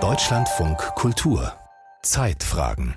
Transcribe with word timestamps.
Deutschlandfunk 0.00 0.78
Kultur 0.96 1.52
Zeitfragen 2.02 2.96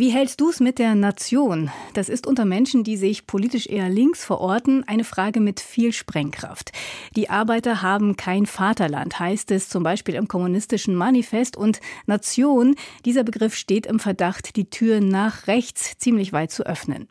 wie 0.00 0.08
hältst 0.08 0.40
du 0.40 0.48
es 0.48 0.60
mit 0.60 0.78
der 0.78 0.94
Nation? 0.94 1.70
Das 1.92 2.08
ist 2.08 2.26
unter 2.26 2.46
Menschen, 2.46 2.84
die 2.84 2.96
sich 2.96 3.26
politisch 3.26 3.66
eher 3.66 3.90
links 3.90 4.24
verorten, 4.24 4.82
eine 4.88 5.04
Frage 5.04 5.40
mit 5.40 5.60
viel 5.60 5.92
Sprengkraft. 5.92 6.72
Die 7.16 7.28
Arbeiter 7.28 7.82
haben 7.82 8.16
kein 8.16 8.46
Vaterland, 8.46 9.18
heißt 9.18 9.50
es 9.50 9.68
zum 9.68 9.82
Beispiel 9.82 10.14
im 10.14 10.26
kommunistischen 10.26 10.94
Manifest. 10.94 11.54
Und 11.54 11.80
Nation, 12.06 12.76
dieser 13.04 13.24
Begriff 13.24 13.54
steht 13.54 13.84
im 13.84 14.00
Verdacht, 14.00 14.56
die 14.56 14.70
Tür 14.70 15.02
nach 15.02 15.48
rechts 15.48 15.98
ziemlich 15.98 16.32
weit 16.32 16.50
zu 16.50 16.64
öffnen. 16.64 17.06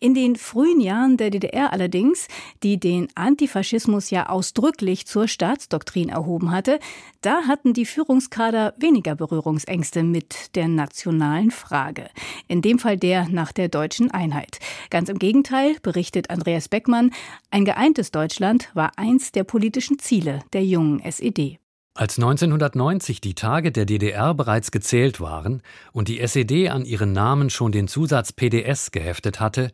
In 0.00 0.14
den 0.14 0.36
frühen 0.36 0.80
Jahren 0.80 1.16
der 1.16 1.30
DDR 1.30 1.72
allerdings, 1.72 2.28
die 2.62 2.80
den 2.80 3.08
Antifaschismus 3.14 4.10
ja 4.10 4.28
ausdrücklich 4.28 5.06
zur 5.06 5.28
Staatsdoktrin 5.28 6.08
erhoben 6.08 6.50
hatte, 6.50 6.80
da 7.20 7.42
hatten 7.46 7.74
die 7.74 7.86
Führungskader 7.86 8.74
weniger 8.78 9.14
Berührungsängste 9.14 10.02
mit 10.02 10.56
der 10.56 10.68
nationalen 10.68 11.50
Frage. 11.50 12.08
In 12.48 12.62
dem 12.62 12.78
Fall 12.78 12.96
der 12.96 13.28
nach 13.28 13.52
der 13.52 13.68
deutschen 13.68 14.10
Einheit. 14.10 14.58
Ganz 14.90 15.08
im 15.08 15.18
Gegenteil, 15.18 15.76
berichtet 15.82 16.30
Andreas 16.30 16.68
Beckmann, 16.68 17.12
ein 17.50 17.64
geeintes 17.64 18.10
Deutschland 18.10 18.70
war 18.74 18.92
eins 18.96 19.32
der 19.32 19.44
politischen 19.44 19.98
Ziele 19.98 20.40
der 20.52 20.64
jungen 20.64 21.00
SED. 21.00 21.59
Als 22.00 22.16
1990 22.16 23.20
die 23.20 23.34
Tage 23.34 23.72
der 23.72 23.84
DDR 23.84 24.32
bereits 24.32 24.70
gezählt 24.70 25.20
waren 25.20 25.60
und 25.92 26.08
die 26.08 26.18
SED 26.20 26.70
an 26.70 26.86
ihren 26.86 27.12
Namen 27.12 27.50
schon 27.50 27.72
den 27.72 27.88
Zusatz 27.88 28.32
PDS 28.32 28.90
geheftet 28.90 29.38
hatte, 29.38 29.70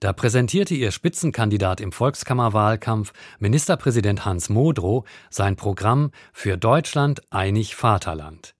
da 0.00 0.14
präsentierte 0.14 0.74
ihr 0.74 0.90
Spitzenkandidat 0.90 1.82
im 1.82 1.92
Volkskammerwahlkampf, 1.92 3.12
Ministerpräsident 3.40 4.24
Hans 4.24 4.48
Modrow, 4.48 5.06
sein 5.28 5.56
Programm 5.56 6.12
für 6.32 6.56
Deutschland 6.56 7.20
einig 7.28 7.76
Vaterland. 7.76 8.55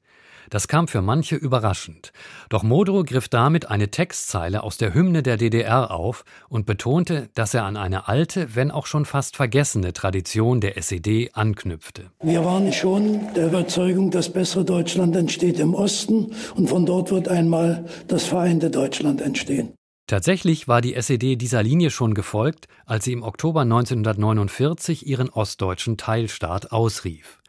Das 0.51 0.69
kam 0.69 0.89
für 0.89 1.03
manche 1.03 1.37
überraschend. 1.37 2.13
Doch 2.49 2.63
Modrow 2.63 3.05
griff 3.05 3.29
damit 3.29 3.71
eine 3.71 3.91
Textzeile 3.91 4.63
aus 4.63 4.79
der 4.79 4.95
Hymne 4.95 5.23
der 5.23 5.37
DDR 5.37 5.91
auf 5.91 6.25
und 6.49 6.67
betonte, 6.67 7.29
dass 7.35 7.55
er 7.55 7.65
an 7.65 7.77
eine 7.77 8.09
alte, 8.09 8.55
wenn 8.55 8.71
auch 8.71 8.87
schon 8.87 9.05
fast 9.05 9.37
vergessene 9.37 9.93
Tradition 9.93 10.61
der 10.61 10.77
SED 10.77 11.31
anknüpfte. 11.35 12.11
Wir 12.23 12.45
waren 12.45 12.73
schon 12.73 13.21
der 13.35 13.47
Überzeugung, 13.47 14.11
das 14.11 14.33
bessere 14.33 14.65
Deutschland 14.65 15.17
entsteht 15.17 15.59
im 15.59 15.75
Osten 15.75 16.33
und 16.55 16.69
von 16.69 16.87
dort 16.87 17.11
wird 17.11 17.29
einmal 17.29 17.87
das 18.09 18.25
vereinte 18.25 18.71
Deutschland 18.71 19.21
entstehen. 19.21 19.73
Tatsächlich 20.07 20.69
war 20.69 20.81
die 20.81 20.95
SED 20.95 21.35
dieser 21.35 21.65
Linie 21.65 21.91
schon 21.91 22.15
gefolgt, 22.15 22.69
als 22.85 23.05
sie 23.05 23.13
im 23.13 23.25
Oktober 23.25 23.63
1949 23.63 25.05
ihren 25.05 25.29
ostdeutschen 25.29 25.97
Teilstaat 25.97 26.71
ausrief. 26.71 27.41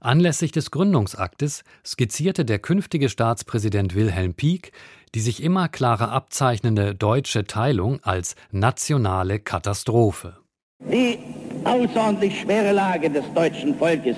Anlässlich 0.00 0.52
des 0.52 0.70
Gründungsaktes 0.70 1.64
skizzierte 1.84 2.44
der 2.44 2.58
künftige 2.58 3.08
Staatspräsident 3.08 3.94
Wilhelm 3.94 4.34
Pieck 4.34 4.72
die 5.14 5.20
sich 5.20 5.42
immer 5.42 5.68
klarer 5.68 6.12
abzeichnende 6.12 6.94
deutsche 6.94 7.44
Teilung 7.44 8.00
als 8.02 8.34
nationale 8.50 9.38
Katastrophe. 9.38 10.36
Die 10.80 11.18
außerordentlich 11.64 12.40
schwere 12.40 12.72
Lage 12.72 13.10
des 13.10 13.24
deutschen 13.34 13.74
Volkes, 13.76 14.16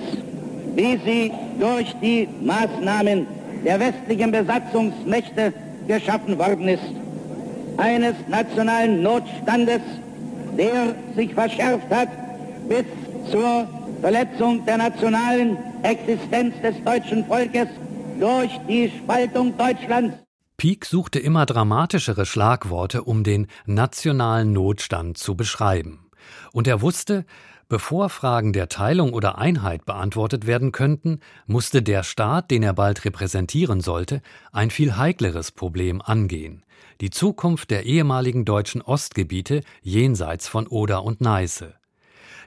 wie 0.75 0.97
sie 0.97 1.31
durch 1.59 1.93
die 2.01 2.27
Maßnahmen 2.41 3.25
der 3.65 3.79
westlichen 3.79 4.31
Besatzungsmächte 4.31 5.53
geschaffen 5.87 6.37
worden 6.37 6.67
ist, 6.67 6.83
eines 7.77 8.15
nationalen 8.27 9.01
Notstandes, 9.01 9.81
der 10.57 10.95
sich 11.15 11.33
verschärft 11.33 11.89
hat 11.89 12.09
bis 12.67 12.85
zur 13.31 13.67
Verletzung 14.01 14.63
der 14.65 14.77
nationalen 14.77 15.57
Existenz 15.83 16.53
des 16.61 16.83
deutschen 16.83 17.25
Volkes 17.25 17.67
durch 18.19 18.51
die 18.67 18.91
Spaltung 18.97 19.57
Deutschlands. 19.57 20.15
Pieck 20.57 20.85
suchte 20.85 21.19
immer 21.19 21.45
dramatischere 21.45 22.25
Schlagworte, 22.25 23.03
um 23.03 23.23
den 23.23 23.47
nationalen 23.65 24.53
Notstand 24.53 25.17
zu 25.17 25.35
beschreiben. 25.35 26.09
Und 26.53 26.67
er 26.67 26.81
wusste, 26.81 27.25
bevor 27.67 28.09
Fragen 28.09 28.53
der 28.53 28.69
Teilung 28.69 29.13
oder 29.13 29.39
Einheit 29.39 29.85
beantwortet 29.85 30.45
werden 30.45 30.71
könnten, 30.71 31.19
musste 31.47 31.81
der 31.81 32.03
Staat, 32.03 32.51
den 32.51 32.61
er 32.61 32.73
bald 32.73 33.05
repräsentieren 33.05 33.81
sollte, 33.81 34.21
ein 34.51 34.69
viel 34.69 34.97
heikleres 34.97 35.51
Problem 35.51 36.01
angehen 36.01 36.63
die 37.01 37.09
Zukunft 37.09 37.71
der 37.71 37.85
ehemaligen 37.85 38.45
deutschen 38.45 38.81
Ostgebiete 38.81 39.61
jenseits 39.81 40.47
von 40.47 40.67
Oder 40.67 41.03
und 41.03 41.19
Neiße. 41.19 41.73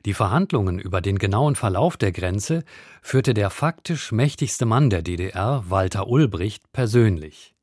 Die 0.07 0.13
Verhandlungen 0.13 0.79
über 0.79 1.01
den 1.01 1.17
genauen 1.17 1.55
Verlauf 1.55 1.97
der 1.97 2.13
Grenze 2.13 2.65
führte 3.01 3.33
der 3.33 3.49
faktisch 3.49 4.13
mächtigste 4.13 4.67
Mann 4.67 4.91
der 4.91 5.01
DDR, 5.01 5.65
Walter 5.69 6.09
Ulbricht, 6.09 6.71
persönlich. 6.73 7.55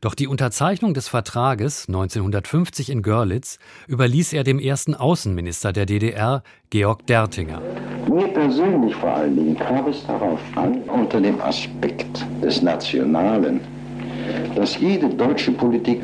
Doch 0.00 0.14
die 0.14 0.28
Unterzeichnung 0.28 0.94
des 0.94 1.08
Vertrages 1.08 1.88
1950 1.88 2.88
in 2.88 3.02
Görlitz 3.02 3.58
überließ 3.88 4.32
er 4.32 4.44
dem 4.44 4.60
ersten 4.60 4.94
Außenminister 4.94 5.72
der 5.72 5.86
DDR, 5.86 6.44
Georg 6.70 7.04
Dertinger. 7.08 7.60
Mir 8.08 8.28
persönlich 8.28 8.94
vor 8.94 9.14
allen 9.14 9.34
Dingen 9.34 9.58
kam 9.58 9.88
es 9.88 10.06
darauf 10.06 10.40
an, 10.54 10.82
unter 10.82 11.20
dem 11.20 11.40
Aspekt 11.40 12.24
des 12.42 12.62
Nationalen, 12.62 13.60
dass 14.54 14.78
jede 14.78 15.08
deutsche 15.08 15.50
Politik 15.50 16.00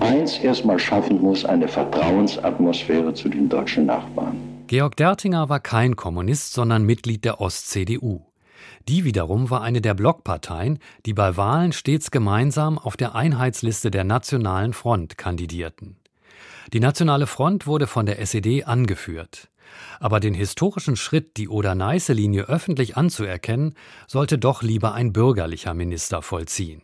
eins 0.00 0.38
erstmal 0.38 0.78
schaffen 0.78 1.20
muss, 1.20 1.44
eine 1.44 1.68
Vertrauensatmosphäre 1.68 3.12
zu 3.12 3.28
den 3.28 3.48
deutschen 3.48 3.86
Nachbarn. 3.86 4.57
Georg 4.68 4.96
Dertinger 4.96 5.48
war 5.48 5.60
kein 5.60 5.96
Kommunist, 5.96 6.52
sondern 6.52 6.84
Mitglied 6.84 7.24
der 7.24 7.40
Ost-CDU. 7.40 8.26
Die 8.86 9.04
wiederum 9.04 9.48
war 9.48 9.62
eine 9.62 9.80
der 9.80 9.94
Blockparteien, 9.94 10.78
die 11.06 11.14
bei 11.14 11.38
Wahlen 11.38 11.72
stets 11.72 12.10
gemeinsam 12.10 12.78
auf 12.78 12.94
der 12.94 13.14
Einheitsliste 13.14 13.90
der 13.90 14.04
Nationalen 14.04 14.74
Front 14.74 15.16
kandidierten. 15.16 15.96
Die 16.74 16.80
Nationale 16.80 17.26
Front 17.26 17.66
wurde 17.66 17.86
von 17.86 18.04
der 18.04 18.18
SED 18.18 18.64
angeführt. 18.64 19.48
Aber 20.00 20.20
den 20.20 20.34
historischen 20.34 20.96
Schritt, 20.96 21.38
die 21.38 21.48
Oder-Neiße-Linie 21.48 22.42
öffentlich 22.42 22.94
anzuerkennen, 22.94 23.74
sollte 24.06 24.36
doch 24.36 24.62
lieber 24.62 24.92
ein 24.92 25.14
bürgerlicher 25.14 25.72
Minister 25.72 26.20
vollziehen. 26.20 26.82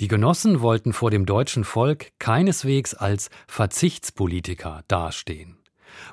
Die 0.00 0.08
Genossen 0.08 0.60
wollten 0.60 0.92
vor 0.92 1.10
dem 1.10 1.24
deutschen 1.24 1.64
Volk 1.64 2.12
keineswegs 2.18 2.92
als 2.92 3.30
Verzichtspolitiker 3.46 4.82
dastehen 4.88 5.56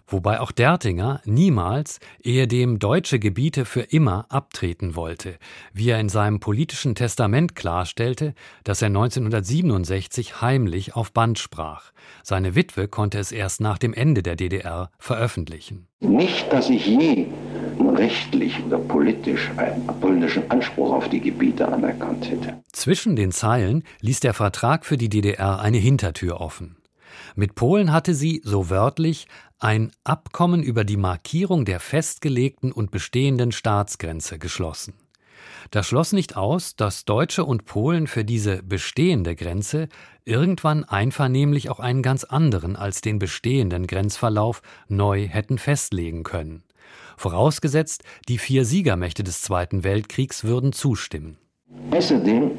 wobei 0.07 0.39
auch 0.39 0.51
Dertinger 0.51 1.21
niemals 1.25 1.99
ehedem 2.23 2.79
deutsche 2.79 3.19
Gebiete 3.19 3.65
für 3.65 3.81
immer 3.81 4.25
abtreten 4.29 4.95
wollte, 4.95 5.37
wie 5.73 5.89
er 5.89 5.99
in 5.99 6.09
seinem 6.09 6.39
politischen 6.39 6.95
Testament 6.95 7.55
klarstellte, 7.55 8.33
das 8.63 8.81
er 8.81 8.87
1967 8.87 10.41
heimlich 10.41 10.95
auf 10.95 11.11
Band 11.11 11.39
sprach. 11.39 11.91
Seine 12.23 12.55
Witwe 12.55 12.87
konnte 12.87 13.19
es 13.19 13.31
erst 13.31 13.61
nach 13.61 13.77
dem 13.77 13.93
Ende 13.93 14.23
der 14.23 14.35
DDR 14.35 14.91
veröffentlichen. 14.97 15.87
Nicht, 15.99 16.51
dass 16.51 16.69
ich 16.69 16.87
je 16.87 17.27
rechtlich 17.95 18.63
oder 18.65 18.79
politisch 18.79 19.51
einen 19.57 19.85
polnischen 19.99 20.49
Anspruch 20.49 20.91
auf 20.93 21.09
die 21.09 21.19
Gebiete 21.19 21.67
anerkannt 21.67 22.29
hätte. 22.29 22.63
Zwischen 22.71 23.15
den 23.15 23.31
Zeilen 23.31 23.83
ließ 24.01 24.19
der 24.21 24.33
Vertrag 24.33 24.85
für 24.85 24.97
die 24.97 25.09
DDR 25.09 25.59
eine 25.59 25.77
Hintertür 25.77 26.41
offen. 26.41 26.80
Mit 27.35 27.55
Polen 27.55 27.91
hatte 27.91 28.13
sie, 28.13 28.41
so 28.43 28.69
wörtlich, 28.69 29.27
ein 29.59 29.91
Abkommen 30.03 30.63
über 30.63 30.83
die 30.83 30.97
Markierung 30.97 31.65
der 31.65 31.79
festgelegten 31.79 32.71
und 32.71 32.91
bestehenden 32.91 33.51
Staatsgrenze 33.51 34.39
geschlossen. 34.39 34.93
Das 35.69 35.87
schloss 35.87 36.11
nicht 36.13 36.35
aus, 36.35 36.75
dass 36.75 37.05
Deutsche 37.05 37.45
und 37.45 37.65
Polen 37.65 38.07
für 38.07 38.25
diese 38.25 38.63
bestehende 38.63 39.35
Grenze 39.35 39.87
irgendwann 40.25 40.83
einvernehmlich 40.83 41.69
auch 41.69 41.79
einen 41.79 42.01
ganz 42.01 42.23
anderen 42.23 42.75
als 42.75 43.01
den 43.01 43.19
bestehenden 43.19 43.87
Grenzverlauf 43.87 44.61
neu 44.87 45.27
hätten 45.27 45.57
festlegen 45.57 46.23
können. 46.23 46.63
Vorausgesetzt, 47.17 48.03
die 48.27 48.37
vier 48.37 48.65
Siegermächte 48.65 49.23
des 49.23 49.41
Zweiten 49.41 49.83
Weltkriegs 49.83 50.43
würden 50.43 50.73
zustimmen. 50.73 51.37
Außerdem 51.91 52.51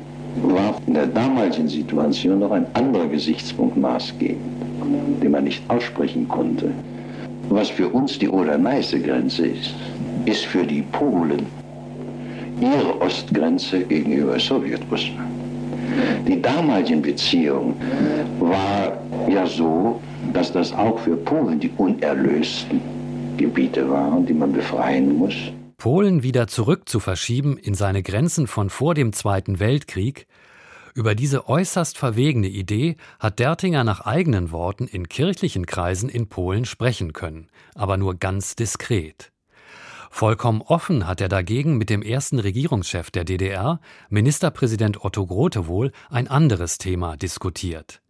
war 0.43 0.81
in 0.87 0.94
der 0.94 1.06
damaligen 1.06 1.69
Situation 1.69 2.38
noch 2.40 2.52
ein 2.52 2.67
anderer 2.75 3.06
Gesichtspunkt 3.06 3.76
maßgebend, 3.76 4.40
den 5.23 5.31
man 5.31 5.44
nicht 5.44 5.62
aussprechen 5.69 6.26
konnte. 6.29 6.70
Was 7.49 7.69
für 7.69 7.88
uns 7.88 8.19
die 8.19 8.29
Oder-Neiße-Grenze 8.29 9.46
ist, 9.46 9.75
ist 10.25 10.44
für 10.46 10.64
die 10.64 10.82
Polen 10.82 11.46
ihre 12.61 13.00
Ostgrenze 13.00 13.81
gegenüber 13.81 14.38
Sowjetrussland. 14.38 15.31
Die 16.26 16.40
damaligen 16.40 17.02
Beziehungen 17.02 17.75
war 18.38 18.96
ja 19.29 19.46
so, 19.46 20.00
dass 20.32 20.52
das 20.52 20.73
auch 20.73 20.99
für 21.00 21.17
Polen 21.17 21.61
die 21.61 21.70
unerlösten 21.76 22.81
Gebiete 23.37 23.88
waren, 23.88 24.25
die 24.25 24.34
man 24.34 24.52
befreien 24.52 25.19
muss. 25.19 25.34
Polen 25.82 26.23
wieder 26.23 26.46
zurück 26.46 26.88
zu 26.88 27.00
verschieben 27.00 27.58
in 27.58 27.75
seine 27.75 28.05
Grenzen 28.05 28.46
von 28.46 28.70
vor 28.70 28.94
dem 28.94 29.12
Zweiten 29.12 29.58
Weltkrieg, 29.58 30.29
über 30.94 31.17
diese 31.17 31.49
äußerst 31.49 31.99
verwegene 31.99 32.46
Idee 32.46 32.94
hat 33.19 33.40
Dertinger 33.40 33.82
nach 33.82 34.02
eigenen 34.02 34.52
Worten 34.52 34.87
in 34.87 35.08
kirchlichen 35.08 35.67
Kreisen 35.67 36.08
in 36.08 36.29
Polen 36.29 36.67
sprechen 36.67 37.12
können, 37.12 37.49
aber 37.75 37.96
nur 37.96 38.14
ganz 38.14 38.55
diskret. 38.55 39.32
Vollkommen 40.08 40.62
offen 40.62 41.08
hat 41.08 41.20
er 41.20 41.29
dagegen 41.29 41.79
mit 41.79 41.90
dem 41.90 42.02
ersten 42.02 42.38
Regierungschef 42.38 43.11
der 43.11 43.25
DDR, 43.25 43.81
Ministerpräsident 44.08 45.05
Otto 45.05 45.26
Grote 45.26 45.67
wohl, 45.67 45.90
ein 46.11 46.29
anderes 46.29 46.79
Thema 46.79 47.17
diskutiert. 47.17 48.01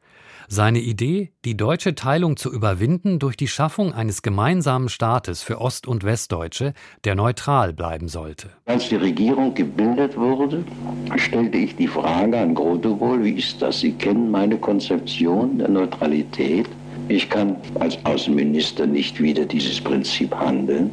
Seine 0.55 0.81
Idee, 0.81 1.31
die 1.47 1.57
deutsche 1.57 1.95
Teilung 1.95 2.37
zu 2.37 2.53
überwinden 2.53 3.19
durch 3.19 3.39
die 3.39 3.49
Schaffung 3.49 3.95
eines 3.95 4.21
gemeinsamen 4.21 4.91
Staates 4.91 5.43
für 5.43 5.63
Ost- 5.63 5.89
und 5.89 6.05
Westdeutsche, 6.05 6.75
der 7.05 7.15
neutral 7.15 7.73
bleiben 7.73 8.07
sollte. 8.07 8.51
Als 8.67 8.91
die 8.91 8.97
Regierung 8.97 9.55
gebildet 9.55 10.15
wurde, 10.15 10.63
stellte 11.17 11.57
ich 11.57 11.75
die 11.77 11.87
Frage 11.87 12.39
an 12.39 12.55
Grotewohl, 12.55 13.25
wie 13.25 13.33
ist 13.33 13.63
das? 13.63 13.81
Sie 13.81 13.93
kennen 13.93 14.31
meine 14.31 14.59
Konzeption 14.59 15.57
der 15.57 15.71
Neutralität. 15.71 16.69
Ich 17.09 17.31
kann 17.31 17.57
als 17.81 17.97
Außenminister 18.05 18.87
nicht 18.87 19.23
wieder 19.23 19.47
dieses 19.47 19.81
Prinzip 19.81 20.35
handeln. 20.35 20.91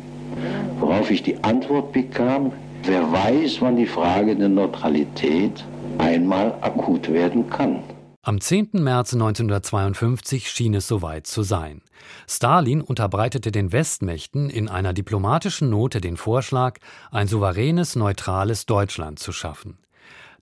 Worauf 0.80 1.12
ich 1.12 1.22
die 1.22 1.36
Antwort 1.44 1.92
bekam, 1.92 2.54
wer 2.84 3.12
weiß, 3.12 3.60
wann 3.60 3.76
die 3.76 3.88
Frage 3.88 4.38
der 4.38 4.48
Neutralität 4.48 5.66
einmal 5.98 6.58
akut 6.62 7.12
werden 7.12 7.50
kann. 7.50 7.84
Am 8.30 8.40
10. 8.40 8.74
März 8.74 9.14
1952 9.14 10.52
schien 10.52 10.76
es 10.76 10.88
soweit 10.88 11.26
zu 11.26 11.42
sein. 11.42 11.82
Stalin 12.28 12.80
unterbreitete 12.80 13.52
den 13.52 13.72
Westmächten 13.72 14.52
in 14.52 14.70
einer 14.70 14.94
diplomatischen 14.94 15.72
Note 15.72 16.00
den 16.00 16.16
Vorschlag, 16.16 16.78
ein 17.10 17.28
souveränes, 17.28 17.96
neutrales 17.96 18.68
Deutschland 18.68 19.18
zu 19.18 19.32
schaffen. 19.32 19.80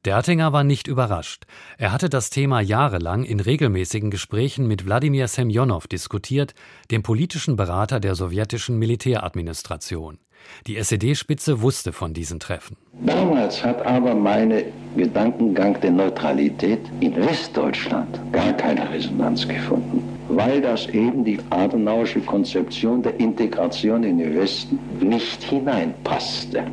Dertinger 0.05 0.53
war 0.53 0.63
nicht 0.63 0.87
überrascht. 0.87 1.45
Er 1.77 1.91
hatte 1.91 2.09
das 2.09 2.29
Thema 2.29 2.61
jahrelang 2.61 3.23
in 3.23 3.39
regelmäßigen 3.39 4.11
Gesprächen 4.11 4.67
mit 4.67 4.85
Wladimir 4.85 5.27
Semjonow 5.27 5.85
diskutiert, 5.87 6.53
dem 6.91 7.03
politischen 7.03 7.55
Berater 7.55 7.99
der 7.99 8.15
sowjetischen 8.15 8.77
Militäradministration. 8.79 10.19
Die 10.65 10.77
SED-Spitze 10.77 11.61
wusste 11.61 11.93
von 11.93 12.13
diesen 12.13 12.39
Treffen. 12.39 12.77
Damals 13.05 13.63
hat 13.63 13.85
aber 13.85 14.13
mein 14.15 14.63
Gedankengang 14.95 15.79
der 15.81 15.91
Neutralität 15.91 16.79
in 16.99 17.15
Westdeutschland 17.15 18.19
gar 18.31 18.53
keine 18.53 18.89
Resonanz 18.91 19.47
gefunden, 19.47 20.03
weil 20.29 20.61
das 20.61 20.87
eben 20.87 21.23
die 21.23 21.39
adenauische 21.49 22.21
Konzeption 22.21 23.01
der 23.01 23.19
Integration 23.19 24.03
in 24.03 24.17
den 24.17 24.35
Westen 24.35 24.79
nicht 24.99 25.43
hineinpasste. 25.43 26.65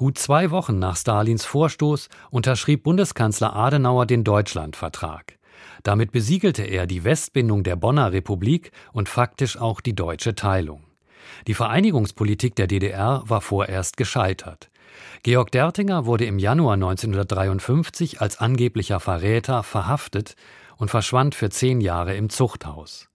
Gut 0.00 0.16
zwei 0.16 0.52
Wochen 0.52 0.78
nach 0.78 0.96
Stalins 0.96 1.44
Vorstoß 1.44 2.08
unterschrieb 2.30 2.84
Bundeskanzler 2.84 3.56
Adenauer 3.56 4.06
den 4.06 4.22
Deutschlandvertrag. 4.22 5.36
Damit 5.82 6.12
besiegelte 6.12 6.62
er 6.62 6.86
die 6.86 7.02
Westbindung 7.02 7.64
der 7.64 7.74
Bonner 7.74 8.12
Republik 8.12 8.70
und 8.92 9.08
faktisch 9.08 9.56
auch 9.56 9.80
die 9.80 9.96
deutsche 9.96 10.36
Teilung. 10.36 10.84
Die 11.48 11.54
Vereinigungspolitik 11.54 12.54
der 12.54 12.68
DDR 12.68 13.24
war 13.26 13.40
vorerst 13.40 13.96
gescheitert. 13.96 14.70
Georg 15.24 15.50
Dertinger 15.50 16.06
wurde 16.06 16.26
im 16.26 16.38
Januar 16.38 16.74
1953 16.74 18.20
als 18.20 18.38
angeblicher 18.38 19.00
Verräter 19.00 19.64
verhaftet 19.64 20.36
und 20.76 20.92
verschwand 20.92 21.34
für 21.34 21.50
zehn 21.50 21.80
Jahre 21.80 22.14
im 22.14 22.30
Zuchthaus. 22.30 23.07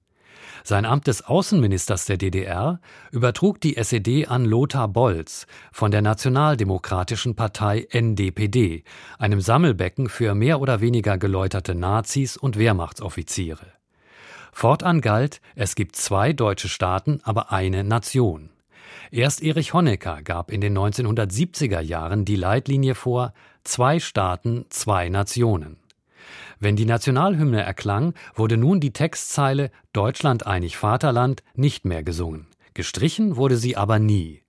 Sein 0.66 0.86
Amt 0.86 1.08
des 1.08 1.26
Außenministers 1.26 2.06
der 2.06 2.16
DDR 2.16 2.80
übertrug 3.12 3.60
die 3.60 3.76
SED 3.76 4.28
an 4.28 4.46
Lothar 4.46 4.88
Bolz 4.88 5.46
von 5.74 5.92
der 5.92 6.02
Nationaldemokratischen 6.02 7.36
Partei 7.36 7.86
NDPD, 7.92 8.86
einem 9.20 9.42
Sammelbecken 9.42 10.08
für 10.08 10.34
mehr 10.36 10.62
oder 10.62 10.80
weniger 10.80 11.18
geläuterte 11.18 11.76
Nazis 11.76 12.38
und 12.38 12.58
Wehrmachtsoffiziere. 12.58 13.68
Fortan 14.54 15.02
galt, 15.02 15.42
es 15.56 15.76
gibt 15.76 15.98
zwei 15.98 16.32
deutsche 16.32 16.70
Staaten, 16.70 17.20
aber 17.24 17.52
eine 17.52 17.84
Nation. 17.84 18.50
Erst 19.12 19.44
Erich 19.44 19.74
Honecker 19.74 20.22
gab 20.22 20.50
in 20.50 20.62
den 20.62 20.78
1970er 20.78 21.82
Jahren 21.82 22.24
die 22.24 22.36
Leitlinie 22.38 22.96
vor, 22.96 23.34
zwei 23.64 24.00
Staaten, 24.00 24.66
zwei 24.70 25.10
Nationen. 25.10 25.83
Wenn 26.60 26.76
die 26.76 26.86
Nationalhymne 26.86 27.62
erklang, 27.62 28.14
wurde 28.36 28.58
nun 28.58 28.80
die 28.80 28.94
Textzeile 28.94 29.72
Deutschland 29.92 30.46
einig 30.48 30.78
Vaterland 30.78 31.44
nicht 31.56 31.86
mehr 31.86 32.04
gesungen. 32.04 32.48
Gestrichen 32.74 33.36
wurde 33.36 33.58
sie 33.58 33.78
aber 33.78 34.00
nie. 34.00 34.44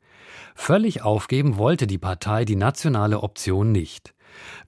Völlig 0.55 1.03
aufgeben 1.03 1.59
wollte 1.59 1.87
die 1.87 1.99
Partei 1.99 2.45
die 2.45 2.57
nationale 2.57 3.21
Option 3.21 3.73
nicht. 3.73 4.15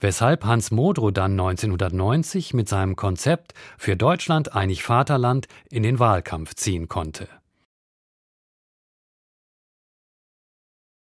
Weshalb 0.01 0.45
Hans 0.45 0.71
Modrow 0.71 1.13
dann 1.13 1.33
1990 1.33 2.55
mit 2.55 2.69
seinem 2.69 2.97
Konzept 2.97 3.55
für 3.79 3.97
Deutschland 3.97 4.55
einig 4.55 4.83
Vaterland 4.83 5.49
in 5.71 5.83
den 5.83 5.99
Wahlkampf 5.99 6.55
ziehen 6.55 6.89
konnte. 6.89 7.29